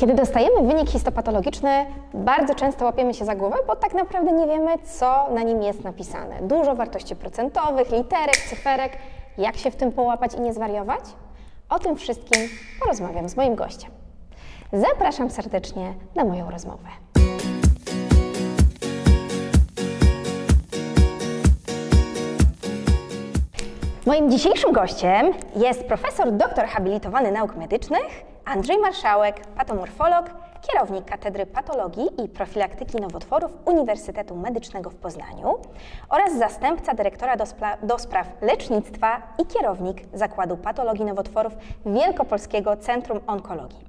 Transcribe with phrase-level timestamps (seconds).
[0.00, 4.78] Kiedy dostajemy wynik histopatologiczny, bardzo często łapiemy się za głowę, bo tak naprawdę nie wiemy,
[4.78, 6.42] co na nim jest napisane.
[6.42, 8.92] Dużo wartości procentowych, literek, cyferek.
[9.38, 11.00] Jak się w tym połapać i nie zwariować?
[11.68, 12.48] O tym wszystkim
[12.80, 13.90] porozmawiam z moim gościem.
[14.72, 16.88] Zapraszam serdecznie na moją rozmowę.
[24.06, 30.30] Moim dzisiejszym gościem jest profesor doktor habilitowany nauk medycznych Andrzej Marszałek, patomorfolog,
[30.62, 35.58] kierownik Katedry Patologii i Profilaktyki Nowotworów Uniwersytetu Medycznego w Poznaniu
[36.08, 37.44] oraz zastępca dyrektora do,
[37.82, 41.52] do spraw lecznictwa i kierownik Zakładu Patologii Nowotworów
[41.86, 43.84] Wielkopolskiego Centrum Onkologii.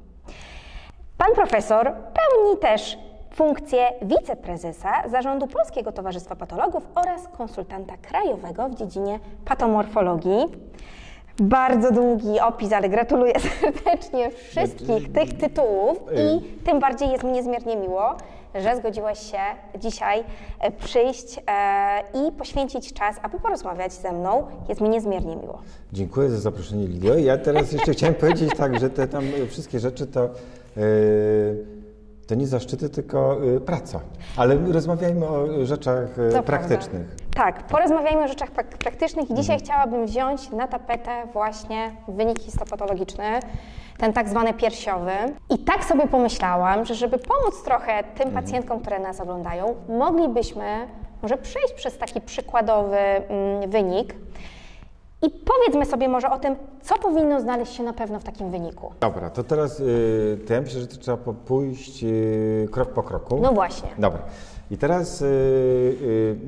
[1.18, 2.98] Pan profesor pełni też
[3.34, 10.46] funkcję wiceprezesa Zarządu Polskiego Towarzystwa Patologów oraz konsultanta krajowego w dziedzinie patomorfologii.
[11.40, 17.76] Bardzo długi opis, ale gratuluję serdecznie wszystkich tych tytułów i tym bardziej jest mi niezmiernie
[17.76, 18.16] miło,
[18.56, 19.40] że zgodziłeś się
[19.80, 20.24] dzisiaj
[20.60, 24.48] e, przyjść e, i poświęcić czas, aby porozmawiać ze mną.
[24.70, 25.62] Jest mi niezmiernie miło.
[25.94, 27.18] Dziękuję za zaproszenie, Lidio.
[27.18, 30.30] Ja teraz jeszcze chciałem powiedzieć tak, że te tam wszystkie rzeczy to...
[30.78, 31.81] Yy
[32.28, 34.00] to nie zaszczyty, tylko y, praca.
[34.38, 37.08] Ale rozmawiajmy o rzeczach y, to praktycznych.
[37.08, 37.22] Prawda.
[37.36, 39.60] Tak, porozmawiajmy o rzeczach praktycznych i dzisiaj mhm.
[39.60, 43.40] chciałabym wziąć na tapetę właśnie wynik histopatologiczny,
[43.98, 45.12] ten tak zwany piersiowy.
[45.50, 48.44] I tak sobie pomyślałam, że żeby pomóc trochę tym mhm.
[48.46, 50.88] pacjentkom, które nas oglądają, moglibyśmy
[51.22, 54.16] może przejść przez taki przykładowy mm, wynik.
[55.22, 58.92] I powiedzmy sobie może o tym, co powinno znaleźć się na pewno w takim wyniku.
[59.00, 63.40] Dobra, to teraz yy, to ja myślę, że to trzeba pójść yy, krok po kroku.
[63.42, 63.90] No właśnie.
[64.00, 64.20] Dobra.
[64.72, 65.28] I teraz yy,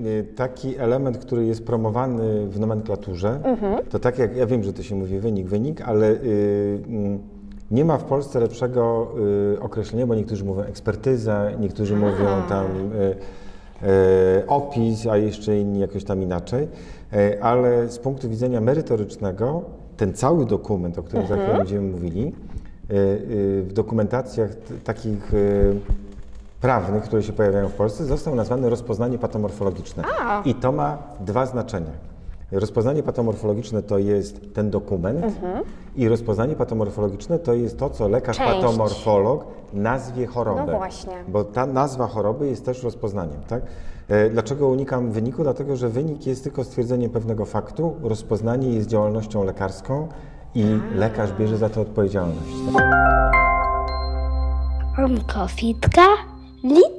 [0.03, 3.85] yy, taki element, który jest promowany w nomenklaturze, mhm.
[3.89, 6.17] to tak jak ja wiem, że to się mówi wynik, wynik, ale yy,
[6.88, 7.19] yy,
[7.71, 9.11] nie ma w Polsce lepszego
[9.51, 12.05] yy, określenia, bo niektórzy mówią ekspertyza, niektórzy Aha.
[12.05, 12.66] mówią tam
[14.47, 16.67] opis, a jeszcze inni jakoś tam inaczej.
[17.13, 19.61] E, ale z punktu widzenia merytorycznego
[19.97, 21.57] ten cały dokument, o którym za chwilę mhm.
[21.57, 22.35] będziemy mówili, e, e,
[23.61, 24.50] w dokumentacjach
[24.84, 25.31] takich
[26.61, 30.03] prawnych, które się pojawiają w Polsce, został nazwany rozpoznanie patomorfologiczne.
[30.19, 30.41] A.
[30.45, 32.12] I to ma dwa znaczenia.
[32.53, 35.64] Rozpoznanie patomorfologiczne to jest ten dokument mhm.
[35.96, 38.53] i rozpoznanie patomorfologiczne to jest to, co lekarz Część.
[38.53, 40.66] patomorfolog nazwie chorobę.
[40.72, 41.14] No właśnie.
[41.28, 43.64] Bo ta nazwa choroby jest też rozpoznaniem, tak?
[44.08, 45.44] E, dlaczego unikam wyniku?
[45.44, 50.08] Dlatego, że wynik jest tylko stwierdzeniem pewnego faktu, rozpoznanie jest działalnością lekarską
[50.56, 50.66] i
[50.96, 52.56] lekarz bierze za to odpowiedzialność.
[54.97, 56.06] Onkofitka,
[56.64, 56.92] litka.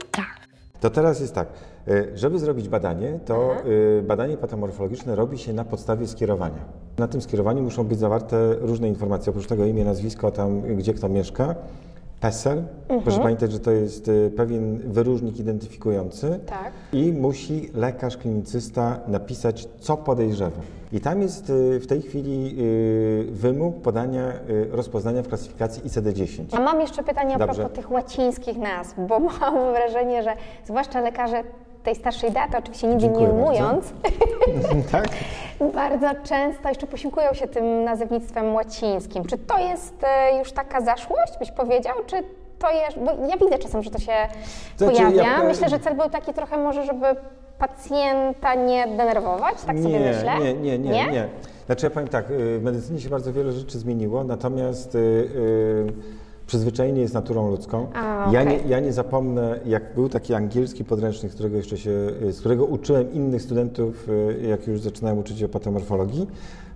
[0.84, 1.49] To teraz jest tak.
[1.89, 3.56] E, żeby zrobić badanie, to
[3.99, 6.65] e, badanie patomorfologiczne robi się na podstawie skierowania.
[6.99, 11.09] Na tym skierowaniu muszą być zawarte różne informacje, oprócz tego imię, nazwisko, tam gdzie kto
[11.09, 11.55] mieszka.
[12.25, 12.59] PESEL.
[12.83, 13.03] Mhm.
[13.03, 16.73] Proszę pamiętać, że to jest y, pewien wyróżnik identyfikujący tak.
[16.93, 20.61] i musi lekarz klinicysta napisać, co podejrzewa.
[20.93, 24.33] I tam jest y, w tej chwili y, wymóg podania
[24.71, 26.43] rozpoznania w klasyfikacji ICD-10.
[26.53, 27.45] A mam jeszcze pytanie Dobrze.
[27.45, 31.43] a propos tych łacińskich nazw, bo mam wrażenie, że zwłaszcza lekarze
[31.84, 33.91] tej starszej daty, oczywiście nigdy Dziękuję nie bardzo.
[34.93, 35.09] tak?
[35.75, 39.25] bardzo często jeszcze posiłkują się tym nazewnictwem łacińskim.
[39.25, 42.17] Czy to jest e, już taka zaszłość, byś powiedział, czy
[42.59, 44.12] to jest, bo ja widzę czasem, że to się
[44.77, 45.23] znaczy, pojawia.
[45.23, 45.44] Ja...
[45.44, 47.06] Myślę, że cel był taki trochę może, żeby
[47.59, 50.39] pacjenta nie denerwować, tak nie, sobie myślę.
[50.39, 51.28] Nie, nie, nie, nie, nie.
[51.67, 55.93] Znaczy ja powiem tak, y, w medycynie się bardzo wiele rzeczy zmieniło, natomiast yy,
[56.47, 57.87] Przyzwyczajenie jest naturą ludzką.
[57.94, 58.34] A, okay.
[58.34, 61.91] ja, nie, ja nie zapomnę, jak był taki angielski podręcznik, z którego jeszcze się,
[62.31, 64.09] z którego uczyłem innych studentów,
[64.43, 66.27] e, jak już zaczynałem uczyć o patomorfologii,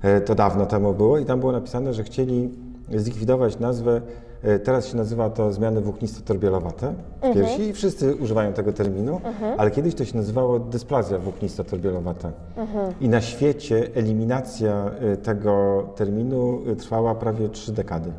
[0.02, 2.50] e, to dawno temu było i tam było napisane, że chcieli
[2.94, 4.00] zlikwidować nazwę,
[4.42, 7.34] e, teraz się nazywa to zmiany włóknisto-torbielowate w mhm.
[7.34, 9.60] piersi i wszyscy używają tego terminu, mhm.
[9.60, 12.30] ale kiedyś to się nazywało dysplazja włóknisto-torbielowata.
[12.56, 12.94] Mhm.
[13.00, 14.90] I na świecie eliminacja
[15.22, 18.12] tego terminu trwała prawie trzy dekady.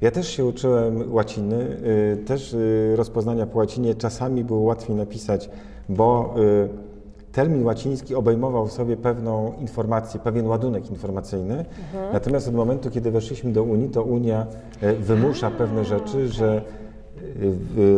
[0.00, 5.50] Ja też się uczyłem łaciny, y, też y, rozpoznania po łacinie czasami było łatwiej napisać,
[5.88, 6.68] bo y,
[7.32, 11.54] termin łaciński obejmował w sobie pewną informację, pewien ładunek informacyjny.
[11.54, 12.12] Mhm.
[12.12, 14.46] Natomiast od momentu, kiedy weszliśmy do Unii, to Unia
[15.00, 16.62] wymusza pewne rzeczy, że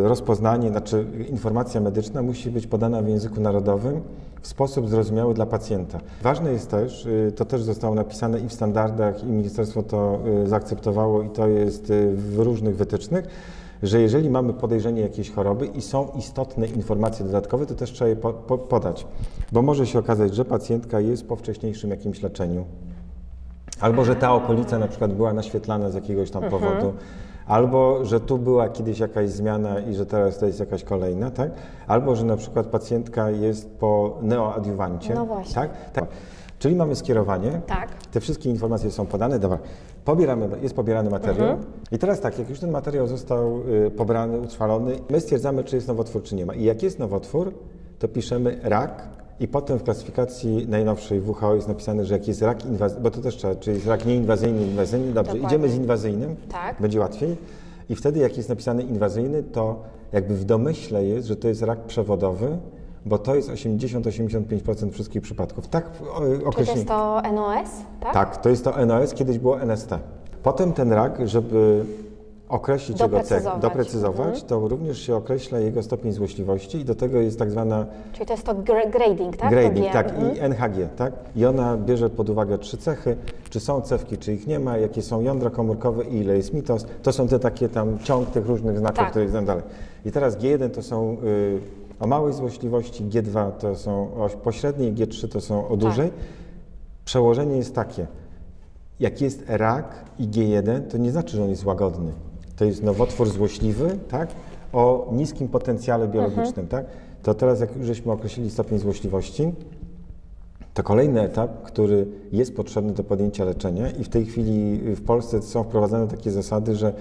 [0.03, 4.01] rozpoznanie, znaczy informacja medyczna musi być podana w języku narodowym
[4.43, 5.99] w sposób zrozumiały dla pacjenta.
[6.23, 10.49] Ważne jest też, y, to też zostało napisane i w standardach, i ministerstwo to y,
[10.49, 13.27] zaakceptowało, i to jest y, w różnych wytycznych,
[13.83, 18.17] że jeżeli mamy podejrzenie jakiejś choroby i są istotne informacje dodatkowe, to też trzeba je
[18.17, 19.07] po, po, podać,
[19.53, 22.65] bo może się okazać, że pacjentka jest po wcześniejszym jakimś leczeniu.
[23.81, 26.93] Albo, że ta okolica na przykład była naświetlana z jakiegoś tam powodu,
[27.53, 31.51] albo, że tu była kiedyś jakaś zmiana i że teraz to jest jakaś kolejna, tak?
[31.87, 35.55] Albo, że na przykład pacjentka jest po neoadiuwancie, No właśnie.
[35.55, 35.91] tak?
[35.93, 36.05] tak?
[36.59, 37.89] Czyli mamy skierowanie, Tak.
[38.13, 39.59] te wszystkie informacje są podane, dobra,
[40.05, 41.57] pobieramy, jest pobierany materiał
[41.93, 45.89] i teraz tak, jak już ten materiał został y, pobrany, utrwalony, my stwierdzamy, czy jest
[45.89, 46.55] nowotwór, czy nie ma.
[46.55, 47.53] I jak jest nowotwór,
[47.99, 49.09] to piszemy rak
[49.41, 53.21] i potem w klasyfikacji najnowszej WHO jest napisane, że jak jest rak inwazyjny, bo to
[53.21, 55.47] też trzeba, czy jest rak nieinwazyjny, inwazyjny, dobrze, Dokładnie.
[55.59, 56.81] idziemy z inwazyjnym, Tak.
[56.81, 57.37] będzie łatwiej.
[57.89, 59.83] I wtedy jak jest napisany inwazyjny, to
[60.13, 62.59] jakby w domyśle jest, że to jest rak przewodowy,
[63.07, 65.69] bo to jest 80-85% wszystkich przypadków.
[65.69, 65.91] Tak
[66.47, 67.69] o- Czy to jest to NOS,
[68.01, 68.15] tak?
[68.15, 69.91] Tak, to jest to NOS, kiedyś było NST.
[70.43, 71.85] Potem ten rak, żeby
[72.57, 73.63] określić jego cech, Doprecyzować.
[73.63, 78.27] doprecyzować, to również się określa jego stopień złośliwości i do tego jest tak zwana Czyli
[78.27, 79.51] to jest to gra- grading, tak?
[79.51, 80.37] Grading, tak, Mhm.
[80.37, 81.13] i NHG, tak?
[81.37, 83.17] I ona bierze pod uwagę trzy cechy,
[83.51, 86.87] czy są cewki, czy ich nie ma, jakie są jądra komórkowe i ile jest mitos.
[87.03, 89.11] To są te takie tam ciąg tych różnych znaków, Tak.
[89.11, 89.63] które idą dalej.
[90.05, 91.59] I teraz G1 to są y,
[92.01, 96.09] o małej złośliwości, G2 to są o pośredniej, G3 to są o dużej.
[96.11, 96.19] Tak.
[97.05, 98.07] Przełożenie jest takie,
[99.01, 102.13] jak jest rak i G1, to nie znaczy, że on jest łagodny.
[102.63, 104.29] To jest nowotwór złośliwy, tak?
[104.73, 106.87] O niskim potencjale biologicznym, tak?
[107.23, 109.53] To teraz, jak już żeśmy określili stopień złośliwości,
[110.75, 115.43] to kolejny etap, który jest potrzebny do podjęcia leczenia i w tej chwili w Polsce
[115.43, 116.93] są wprowadzane takie zasady, że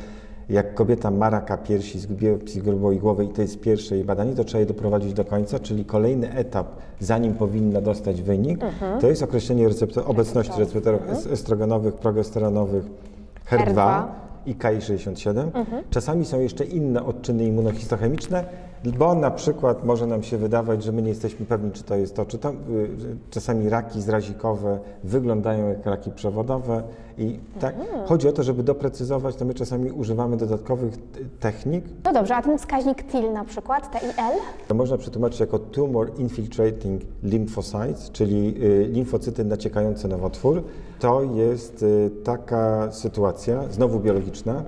[0.49, 4.35] jak kobieta ma raka piersi z biopsji grubej głowy i to jest pierwsze jej badanie,
[4.35, 6.67] to trzeba je doprowadzić do końca, czyli kolejny etap,
[6.99, 8.59] zanim powinna dostać wynik,
[9.01, 12.83] to jest określenie receptor- obecności receptorów es- estrogenowych, progesteronowych,
[13.49, 14.03] HER2 HER2.
[14.45, 15.49] I KI67.
[15.89, 18.45] Czasami są jeszcze inne odczyny immunohistochemiczne,
[18.85, 22.15] bo na przykład może nam się wydawać, że my nie jesteśmy pewni, czy to jest
[22.15, 22.49] to, czy to.
[22.49, 22.53] y,
[23.29, 26.83] Czasami raki zrazikowe wyglądają jak raki przewodowe
[27.17, 27.75] i tak.
[28.05, 30.93] Chodzi o to, żeby doprecyzować, to my czasami używamy dodatkowych
[31.39, 31.85] technik.
[32.05, 34.09] No dobrze, a ten wskaźnik TIL na przykład, TIL?
[34.67, 40.63] To można przetłumaczyć jako Tumor Infiltrating Lymphocytes, czyli y, limfocyty naciekające nowotwór.
[40.99, 44.63] To jest y, taka sytuacja, znowu biologiczna,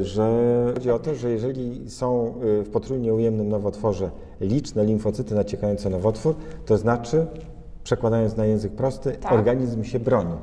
[0.00, 0.32] y, że
[0.74, 4.10] chodzi o to, że jeżeli są w potrójnie ujemnym nowotworze
[4.40, 6.34] liczne limfocyty naciekające nowotwór,
[6.66, 7.26] to znaczy,
[7.84, 9.32] przekładając na język prosty, Tak.
[9.32, 10.34] organizm się broni.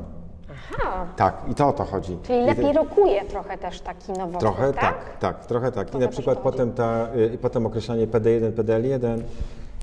[0.52, 2.18] Aha, Tak, i to o to chodzi.
[2.24, 4.82] czyli lepiej rokuje trochę też taki nowotwór, Trochę tak?
[4.82, 5.96] tak, tak, trochę tak.
[5.96, 9.22] I na przykład potem, ta, y, potem określanie PD1, PDL1,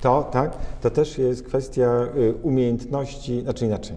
[0.00, 3.97] to, tak, to też jest kwestia y, umiejętności, znaczy inaczej,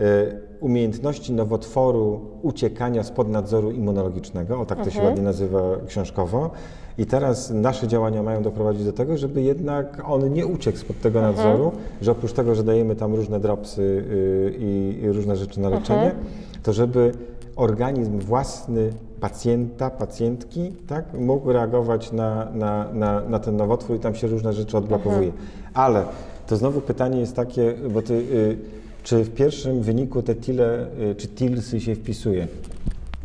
[0.00, 5.06] y, umiejętności nowotworu uciekania spod nadzoru immunologicznego, o tak to się Mhm.
[5.06, 6.50] ładnie nazywa książkowo.
[6.98, 11.18] I teraz nasze działania mają doprowadzić do tego, żeby jednak on nie uciekł spod tego
[11.18, 11.36] Mhm.
[11.36, 11.72] nadzoru,
[12.02, 16.02] że oprócz tego, że dajemy tam różne dropsy y, i, i różne rzeczy na leczenie,
[16.10, 16.24] Mhm.
[16.62, 17.12] to żeby
[17.56, 24.14] organizm własny pacjenta, pacjentki, tak, mógł reagować na, na, na, na ten nowotwór i tam
[24.14, 25.32] się różne rzeczy odblokowuje.
[25.74, 26.04] Ale
[26.46, 28.56] to znowu pytanie jest takie, bo ty, y,
[29.06, 32.46] czy w pierwszym wyniku te tile, y, czy tilsy się wpisuje?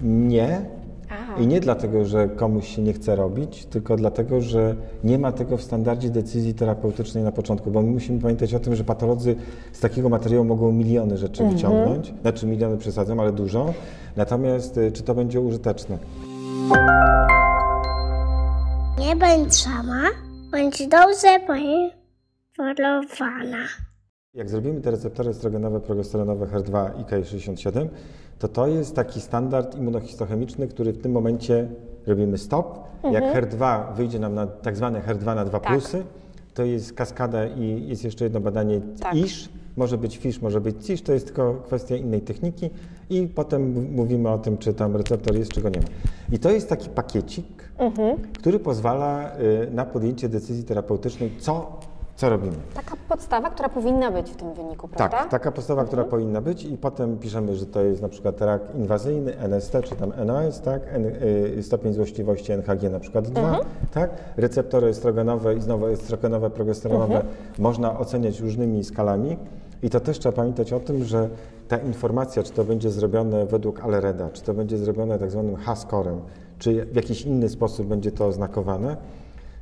[0.04, 0.62] Nie.
[1.10, 1.36] Aha.
[1.39, 5.57] I nie dlatego, że komuś się nie chce robić, tylko dlatego, że nie ma tego
[5.57, 9.36] w standardzie decyzji terapeutycznej na początku, bo my musimy pamiętać o tym, że patolodzy
[9.72, 13.74] z takiego materiału mogą miliony rzeczy wyciągnąć, znaczy miliony przesadzam, ale dużo,
[14.16, 15.98] natomiast y, czy to będzie użyteczne?
[19.00, 20.03] Nie bądź sama,
[20.51, 23.67] bądź dobrze poinformowana.
[24.34, 27.88] Jak zrobimy te receptory estrogenowe, progesteronowe HER2 i K67,
[28.40, 31.68] to to jest taki standard immunohistochemiczny, który w tym momencie
[32.08, 32.80] robimy stop.
[33.12, 35.72] Jak HER2 wyjdzie nam na tak zwane HER2 na 2 Tak.
[35.72, 36.04] plusy,
[36.54, 39.16] to jest kaskada i jest jeszcze jedno badanie Tak.
[39.16, 42.70] ISH, może być FISH, może być CISH, to jest tylko kwestia innej techniki
[43.10, 45.88] i potem mówimy o tym, czy tam receptor jest, czy go nie ma.
[46.32, 47.46] I to jest taki pakiecik,
[48.40, 51.80] który pozwala y, na podjęcie decyzji terapeutycznej, co,
[52.15, 52.56] co robimy.
[52.74, 55.18] Taka podstawa, która powinna być w tym wyniku, prawda?
[55.18, 58.62] Tak, taka podstawa, która powinna być i potem piszemy, że to jest na przykład rak
[58.75, 63.60] inwazyjny, NST czy tam NOS, tak, N, y, stopień złośliwości NHG na przykład 2,
[63.91, 67.24] tak, receptory estrogenowe i znowu estrogenowe, progesteronowe
[67.60, 69.38] można oceniać różnymi skalami
[69.84, 71.30] i to też trzeba pamiętać o tym, że
[71.68, 76.22] ta informacja, czy to będzie zrobione według Alereda, czy to będzie zrobione tak zwanym H-scorem,
[76.60, 78.98] czy w jakiś inny sposób będzie to oznakowane,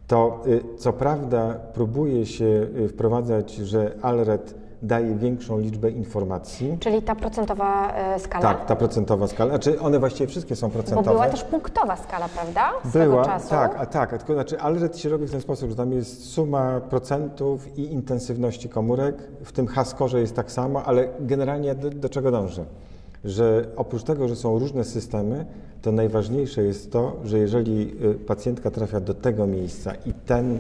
[0.10, 6.78] to y, co prawda próbuje się y, wprowadzać, że Alred daje większą liczbę informacji.
[6.80, 8.42] Czyli ta procentowa e, skala?
[8.42, 9.50] Tak, ta procentowa skala.
[9.50, 11.12] Znaczy one właściwie wszystkie są Bo procentowe.
[11.12, 12.72] była też punktowa skala, prawda?
[12.90, 13.50] Swego Była, czasu.
[13.50, 16.26] tak, a tak, a tylko znaczy Alred się robi w ten sposób, że tam jest
[16.26, 19.16] suma procentów i intensywności komórek.
[19.44, 22.66] W tym H-skorze jest tak samo, ale generalnie do, do czego dążę?
[23.26, 25.46] Że oprócz tego, że są różne systemy,
[25.82, 30.60] to najważniejsze jest to, że jeżeli y, pacjentka trafia do tego miejsca i ten,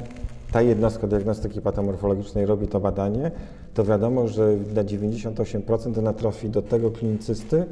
[0.51, 3.32] ta jednostka diagnostyki patomorfologicznej robi to badanie,
[3.74, 7.66] to wiadomo, że na 98% ona trafi do tego klinicysty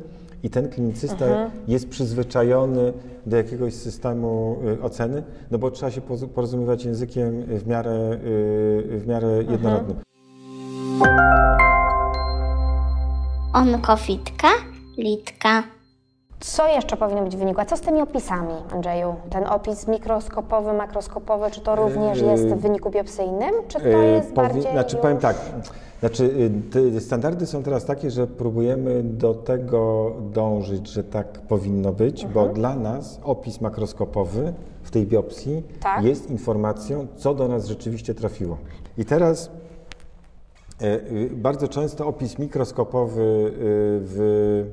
[0.44, 2.94] i ten klinicysta jest przyzwyczajony
[3.26, 6.02] do jakiegoś systemu y, oceny, no bo trzeba się
[6.36, 9.98] porozumiewać językiem w miarę, y, w miarę jednorodnym.
[13.54, 14.48] Onkofitka,
[14.98, 15.64] litka.
[16.40, 17.62] Co jeszcze powinno być w wyniku?
[17.62, 19.16] A co z tymi opisami, Andrzeju?
[19.30, 24.30] Ten opis mikroskopowy, makroskopowy, czy to również jest w wyniku biopsyjnym, czy to E, jest
[24.30, 25.02] powi- bardziej Znaczy już...
[25.02, 25.36] powiem tak,
[26.00, 31.92] znaczy y, te standardy są teraz takie, że próbujemy do tego dążyć, że tak powinno
[31.94, 36.04] być, bo dla nas opis makroskopowy w tej biopsji Tak.
[36.04, 38.58] jest informacją, co do nas rzeczywiście trafiło.
[38.98, 39.50] I teraz
[41.32, 43.52] bardzo często opis mikroskopowy y,
[44.02, 44.66] w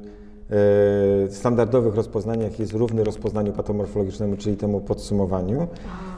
[0.51, 5.69] e, standardowych rozpoznaniach jest równy rozpoznaniu patomorfologicznemu, czyli temu podsumowaniu.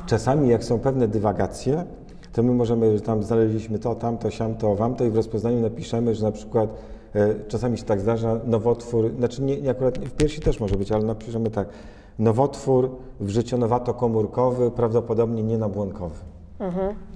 [0.07, 1.85] Czasami jak są pewne dywagacje,
[2.33, 6.25] to my możemy, że tam znaleźliśmy to, tamto, siamto, wamto i w rozpoznaniu napiszemy, że
[6.25, 6.71] na przykład
[7.15, 10.93] e, czasami się tak zdarza, nowotwór, znaczy nie, nie akurat w piersi też może być,
[10.93, 11.69] ale napiszemy tak,
[12.19, 12.91] nowotwór
[13.21, 16.36] wrzecionowato-komórkowy, prawdopodobnie nienabłonkowy.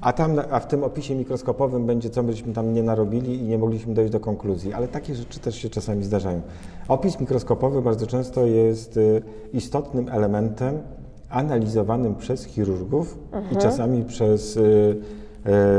[0.00, 3.58] A, tam, a w tym opisie mikroskopowym będzie, co byśmy tam nie narobili i nie
[3.58, 6.40] mogliśmy dojść do konkluzji, ale takie rzeczy też się czasami zdarzają.
[6.88, 10.78] Opis mikroskopowy bardzo często jest y, istotnym elementem
[11.30, 13.18] analizowanym przez chirurgów
[13.52, 14.60] i czasami przez y,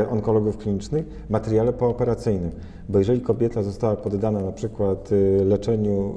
[0.02, 2.50] y, onkologów klinicznych materiale pooperacyjnym.
[2.88, 5.10] Bo jeżeli kobieta została poddana na przykład
[5.44, 6.14] leczeniu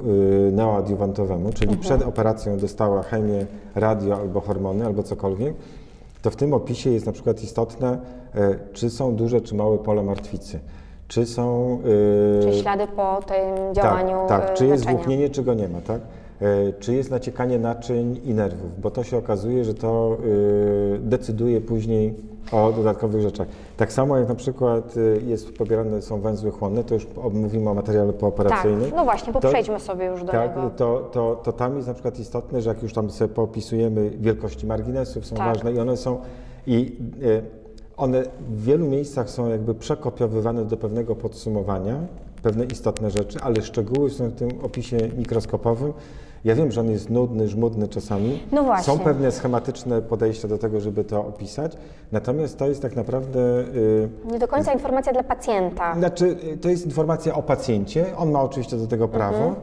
[0.51, 5.55] neoadiuwantowemu, czyli przed operacją dostała chemię, radio albo hormony albo cokolwiek,
[6.25, 7.97] to w tym opisie jest na przykład istotne,
[8.35, 10.59] e, czy są duże czy małe pola martwicy,
[11.07, 11.77] czy są...
[12.39, 14.51] e, Czy ślady po tym działaniu tak, tak.
[14.51, 16.01] y, czy jest włóknienie, czy go nie ma, tak?
[16.41, 20.17] E, Czy jest naciekanie naczyń i nerwów, bo to się okazuje, że to
[20.95, 22.13] y, decyduje później
[22.51, 23.47] o dodatkowych rzeczach.
[23.77, 27.73] Tak samo jak na przykład y, jest pobierane są węzły chłonne, to już mówimy o
[27.73, 28.91] materiale Tak, pooperacyjnym.
[28.95, 30.69] no właśnie, bo To- przejdźmy sobie już do tak, niego.
[30.77, 34.67] to, to, to tam jest na przykład istotne, że jak już tam sobie popisujemy, wielkości
[34.67, 35.45] marginesów są Tak.
[35.55, 36.17] ważne i one są
[36.67, 37.41] i e,
[37.97, 41.95] one w wielu miejscach są jakby przekopiowywane do pewnego podsumowania,
[42.45, 45.93] pewne istotne rzeczy, ale szczegóły są w tym opisie mikroskopowym.
[46.43, 48.39] Ja wiem, że on jest nudny, żmudny czasami.
[48.51, 48.93] No właśnie.
[48.93, 51.77] Są pewne schematyczne podejścia do tego, żeby to opisać,
[52.11, 55.95] natomiast to jest tak naprawdę y, Nie do końca informacja dla pacjenta.
[55.95, 59.55] znaczy, y, to jest informacja o pacjencie, on ma oczywiście do tego prawo, Mhm.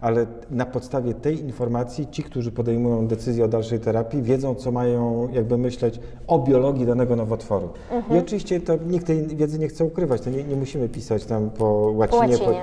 [0.00, 5.28] Ale na podstawie tej informacji ci, którzy podejmują decyzję o dalszej terapii, wiedzą, co mają
[5.32, 7.68] jakby myśleć o biologii danego nowotworu.
[7.90, 8.16] Mhm.
[8.16, 11.50] I oczywiście to nikt tej wiedzy nie chce ukrywać, to nie, nie musimy pisać tam
[11.50, 12.38] po łacinie.
[12.38, 12.62] Po łacinie.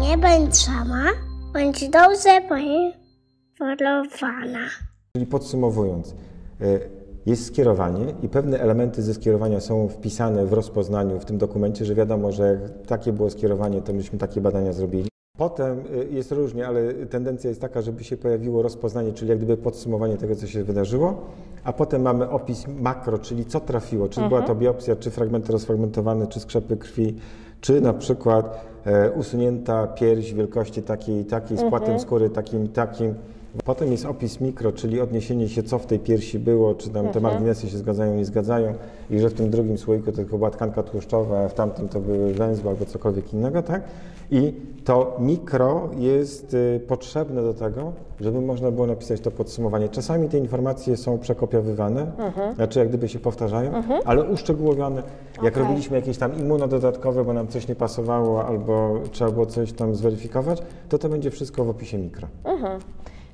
[0.00, 1.04] Nie bądź sama,
[1.52, 4.68] bądź dobrze poinformowana.
[5.12, 6.14] Czyli podsumowując,
[6.60, 6.97] y,
[7.28, 11.94] jest skierowanie i pewne elementy ze skierowania są wpisane w rozpoznaniu w tym dokumencie, że
[11.94, 15.08] wiadomo, że jak takie było skierowanie, to myśmy takie badania zrobili.
[15.38, 19.56] Potem y, jest różnie, ale tendencja jest taka, żeby się pojawiło rozpoznanie, czyli jak gdyby
[19.56, 21.26] podsumowanie tego, co się wydarzyło,
[21.64, 26.26] a potem mamy opis makro, czyli co trafiło, czy była to biopsja, czy fragmenty rozfragmentowane,
[26.26, 27.14] czy skrzepy krwi,
[27.60, 32.68] czy na przykład e, usunięta pierś wielkości takiej i takiej, z płatem skóry takim i
[32.68, 33.14] takim.
[33.64, 37.20] Potem jest opis mikro, czyli odniesienie się, co w tej piersi było, czy tam te
[37.20, 38.74] marginesy się zgadzają, nie zgadzają
[39.10, 42.00] i że w tym drugim słoiku to tylko była tkanka tłuszczowa, a w tamtym to
[42.00, 43.82] były węzły albo cokolwiek innego, tak?
[44.30, 49.88] I to mikro jest y, potrzebne do tego, żeby można było napisać to podsumowanie.
[49.88, 52.12] Czasami te informacje są przekopiowywane,
[52.54, 53.72] znaczy jak gdyby się powtarzają,
[54.04, 55.02] ale uszczegółowione.
[55.42, 55.62] Jak Okej.
[55.62, 60.62] robiliśmy jakieś tam immunododatkowe, bo nam coś nie pasowało albo trzeba było coś tam zweryfikować,
[60.88, 62.28] to to będzie wszystko w opisie mikro.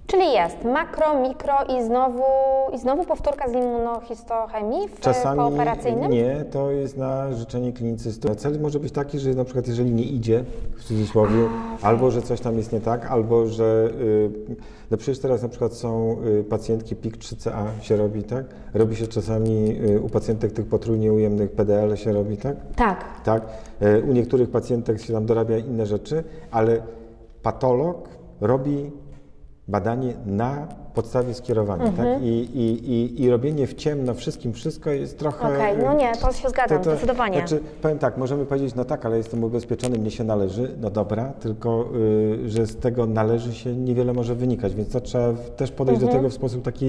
[0.07, 2.23] Czyli jest makro, mikro i znowu,
[2.73, 6.11] i znowu powtórka z immunohistochemii w Czasami pooperacyjnym?
[6.11, 8.37] nie, to jest na życzenie klinicysty.
[8.37, 10.45] Cel może być taki, że na przykład jeżeli nie idzie,
[10.77, 11.49] w cudzysłowie,
[11.83, 14.31] albo że coś tam jest nie tak, albo że y,
[14.91, 18.45] no przecież teraz na przykład są y, pacjentki PIK3CA się robi, tak?
[18.75, 22.57] Robi się czasami y, u pacjentek tych potrójnie ujemnych PDL się robi, tak?
[22.77, 23.05] Tak.
[23.25, 23.43] tak?
[24.09, 26.83] U niektórych pacjentek się tam dorabia inne rzeczy, ale
[27.43, 28.09] patolog
[28.41, 28.91] robi
[29.69, 32.07] badanie na podstawie skierowania, tak?
[32.23, 35.55] I, i, i, I robienie w ciemno wszystkim wszystko jest trochę...
[35.55, 37.39] Okej, no nie, to się zgadzam, zdecydowanie.
[37.39, 41.33] Znaczy, powiem tak, możemy powiedzieć, no tak, ale jestem ubezpieczony, mnie się należy, no dobra,
[41.41, 41.85] tylko
[42.45, 46.13] y, że z tego należy się niewiele może wynikać, więc to trzeba też podejść Mhm.
[46.13, 46.87] do tego w sposób taki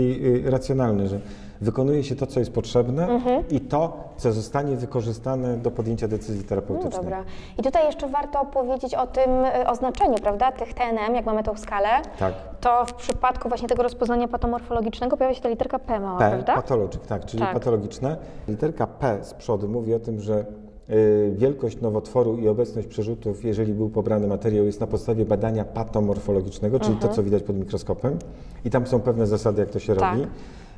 [0.47, 1.19] y, racjonalny, że
[1.61, 3.43] wykonuje się to, co jest potrzebne Mhm.
[3.49, 6.91] i to, co zostanie wykorzystane do podjęcia decyzji No terapeutycznej.
[7.03, 7.23] dobra.
[7.59, 11.57] I tutaj jeszcze warto powiedzieć o tym y, oznaczeniu, prawda, tych TNM, jak mamy tą
[11.57, 11.87] skalę.
[12.19, 12.33] Tak.
[12.61, 16.55] To w przypadku właśnie tego rozpoznania patomorfologicznego pojawia się ta literka P mała, P, prawda?
[16.55, 17.53] patologic, tak, czyli Tak.
[17.53, 18.17] patologiczne.
[18.47, 20.45] Literka P z przodu mówi o tym, że
[20.89, 26.79] y, wielkość nowotworu i obecność przerzutów, jeżeli był pobrany materiał, jest na podstawie badania patomorfologicznego,
[26.79, 28.17] czyli to, co widać pod mikroskopem.
[28.65, 30.17] I tam są pewne zasady, jak to się Tak.
[30.17, 30.27] robi.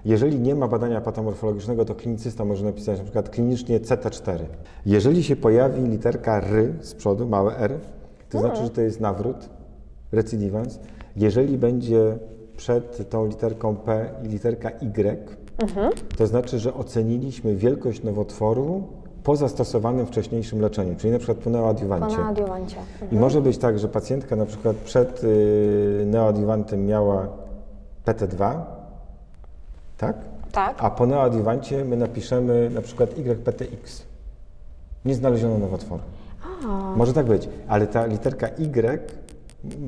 [0.05, 4.39] Jeżeli nie ma badania patomorfologicznego, to klinicysta może napisać na przykład klinicznie CT4.
[4.85, 7.73] Jeżeli się pojawi literka R z przodu, małe R,
[8.29, 9.49] to znaczy, że to jest nawrót,
[10.11, 10.79] recydivans.
[11.15, 12.17] Jeżeli będzie
[12.57, 18.83] przed tą literką P literka Y, to znaczy, że oceniliśmy wielkość nowotworu
[19.23, 22.15] po zastosowanym wcześniejszym leczeniu, czyli na przykład po neoadjuwancie.
[22.15, 22.75] Po neoadjuwancie.
[23.11, 27.27] I może być tak, że pacjentka na przykład przed y, neoadjuwantem miała
[28.05, 28.61] PT2,
[29.97, 30.15] tak?
[30.51, 30.75] Tak.
[30.79, 34.03] A po neoadjuwancie my napiszemy na przykład YPTX.
[35.05, 36.03] Nie znaleziono nowotworu.
[36.95, 39.26] Może tak być, ale ta literka Y,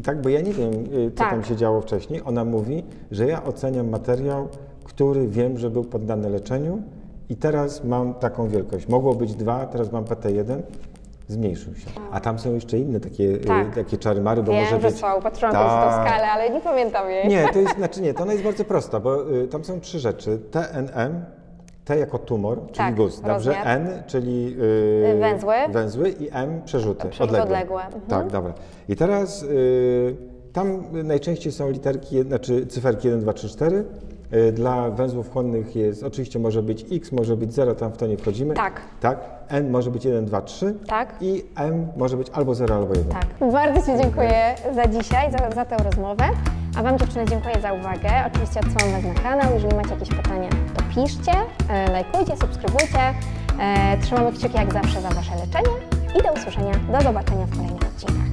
[0.03, 1.29] tak, bo ja nie wiem, y, co Tak.
[1.29, 4.47] tam się działo wcześniej, ona mówi, że ja oceniam materiał,
[4.83, 6.81] który wiem, że był poddany leczeniu
[7.29, 8.87] i teraz mam taką wielkość.
[8.87, 10.61] Mogło być dwa, teraz mam PT1,
[11.27, 11.87] zmniejszył się.
[12.11, 13.75] A tam są jeszcze inne takie, y, Tak.
[13.75, 14.99] takie czary-mary, bo Wiem, może że być...
[14.99, 17.27] są, patrzyłam na tą skalę, ale nie pamiętam jej.
[17.27, 19.99] Nie, to jest, znaczy nie, to ona jest bardzo prosta, bo y, tam są trzy
[19.99, 20.39] rzeczy.
[20.51, 21.25] TNM,
[21.89, 23.33] T jako tumor, czyli Tak, guz, dobrze?
[23.33, 23.67] rozmiar.
[23.67, 24.55] N, czyli
[25.15, 25.55] y, Węzły.
[25.69, 27.43] węzły i M, przerzuty, Przerzuty odległe.
[27.65, 28.01] odległe, mhm.
[28.07, 28.53] Tak, dobra.
[28.89, 30.15] I teraz y,
[30.53, 33.85] tam najczęściej są literki, znaczy cyferki 1, 2, 3, 4.
[34.33, 38.07] Y, Dla węzłów chłonnych jest, oczywiście może być X, może być 0, tam w to
[38.07, 38.53] nie wchodzimy.
[38.53, 38.81] Tak.
[39.01, 39.19] Tak.
[39.49, 40.75] N może być 1, 2, 3.
[40.87, 41.15] Tak.
[41.21, 43.11] I M może być albo 0, albo 1.
[43.11, 43.51] Tak.
[43.51, 46.23] Bardzo Ci dziękuję za dzisiaj, za, za tę rozmowę.
[46.77, 48.09] A Wam dziewczyny dziękuję za uwagę.
[48.27, 49.53] Oczywiście odsyłam Was na kanał.
[49.53, 51.31] Jeżeli macie jakieś pytania, to piszcie,
[51.69, 53.13] e, lajkujcie, subskrybujcie.
[53.59, 55.75] E, Trzymamy kciuki jak zawsze za Wasze leczenie
[56.19, 58.28] i do usłyszenia, do zobaczenia w kolejnych odcinkach.